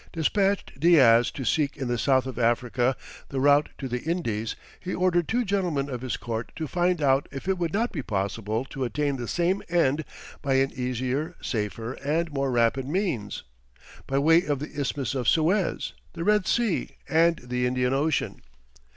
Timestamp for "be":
7.91-8.01